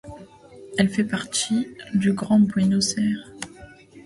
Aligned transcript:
Elle 0.79 0.89
fait 0.89 1.03
partie 1.03 1.77
du 1.93 2.13
Grand 2.13 2.39
Buenos 2.39 2.97
Aires. 2.97 3.31